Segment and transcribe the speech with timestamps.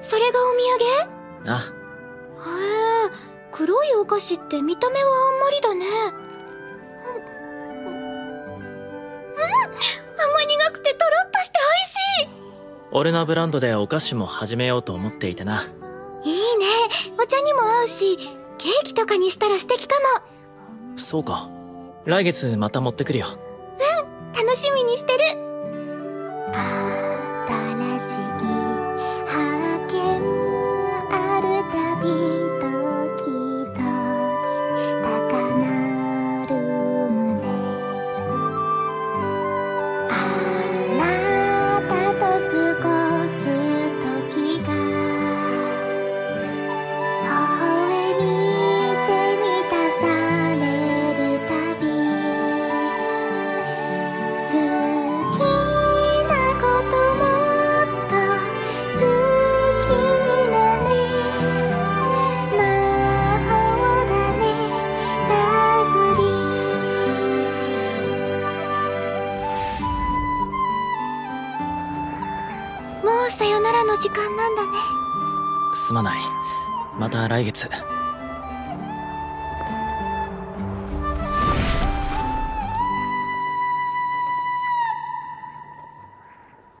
[0.00, 0.64] それがお土
[1.44, 1.50] 産？
[1.52, 1.58] あ。
[1.58, 1.62] へ
[3.06, 3.10] え
[3.52, 5.86] 黒いお菓子って見た目はあんまりだね。
[5.86, 5.88] う
[9.40, 9.50] ん、
[10.20, 12.34] 甘苦くてとろっとして美味しい。
[12.90, 15.62] 俺のブランドでお菓子も始めようと思っていてな。
[16.24, 16.66] いいね。
[17.18, 18.16] お茶にも合うし
[18.58, 20.98] ケーキとかにしたら素敵かも。
[20.98, 21.48] そうか。
[22.04, 23.26] 来月また持ってくるよ。
[23.28, 24.46] うん。
[24.46, 25.18] 楽しみにしてる
[73.04, 74.78] もうさよならの時間なんだね。
[75.74, 76.18] すまない。
[76.98, 77.68] また来月。